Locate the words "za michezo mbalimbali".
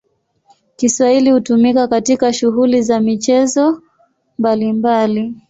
2.81-5.35